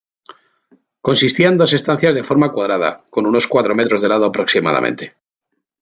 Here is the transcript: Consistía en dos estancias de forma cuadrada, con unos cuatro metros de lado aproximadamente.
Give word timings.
Consistía 1.07 1.49
en 1.49 1.59
dos 1.59 1.73
estancias 1.79 2.15
de 2.15 2.23
forma 2.29 2.51
cuadrada, 2.51 3.03
con 3.11 3.27
unos 3.27 3.45
cuatro 3.45 3.75
metros 3.75 4.01
de 4.01 4.09
lado 4.09 4.25
aproximadamente. 4.25 5.13